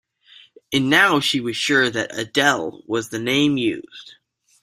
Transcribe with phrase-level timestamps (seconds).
[0.73, 4.15] And now she was sure that Adele was the name used.